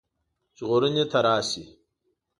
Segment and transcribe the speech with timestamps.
[0.57, 1.63] ژغورني ته راشي.